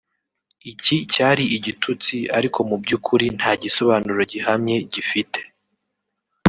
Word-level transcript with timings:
Iki 0.71 0.95
cyari 1.13 1.43
igitutsi 1.57 2.15
ariko 2.37 2.59
mu 2.69 2.75
by’ukuri 2.83 3.25
nta 3.37 3.51
gisobanuro 3.61 4.19
gihamye 4.31 4.75
gifite 4.93 5.39